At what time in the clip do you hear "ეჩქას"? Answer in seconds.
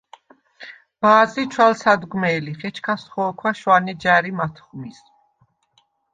2.67-3.03